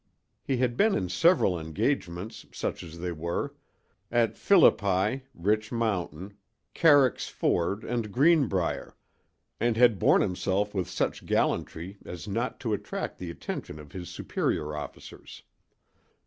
[0.41, 6.35] He had been in several engagements, such as they were—at Philippi, Rich Mountain,
[6.73, 13.29] Carrick's Ford and Greenbrier—and had borne himself with such gallantry as not to attract the
[13.29, 15.43] attention of his superior officers.